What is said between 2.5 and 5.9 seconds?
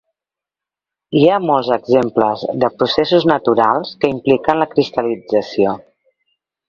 de processos naturals que impliquen la cristal·lització.